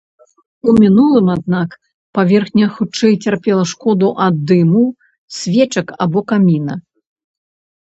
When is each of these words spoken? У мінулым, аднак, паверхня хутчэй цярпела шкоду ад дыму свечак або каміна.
У 0.69 0.73
мінулым, 0.83 1.27
аднак, 1.33 1.69
паверхня 2.17 2.71
хутчэй 2.79 3.13
цярпела 3.29 3.65
шкоду 3.75 4.13
ад 4.29 4.35
дыму 4.49 4.85
свечак 5.41 5.99
або 6.05 6.19
каміна. 6.35 6.73